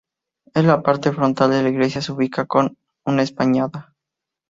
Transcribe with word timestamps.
En 0.55 0.65
la 0.65 0.81
parte 0.81 1.11
frontal 1.11 1.51
de 1.51 1.61
la 1.61 1.69
iglesia 1.69 2.01
se 2.01 2.11
ubica 2.11 2.47
una 3.05 3.21
espadaña. 3.21 3.93